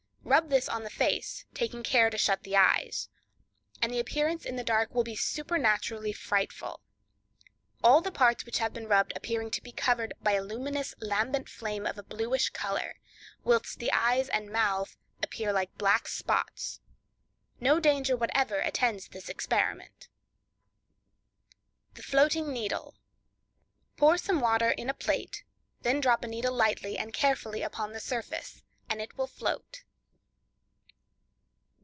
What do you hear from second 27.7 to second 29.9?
the surface and it will float.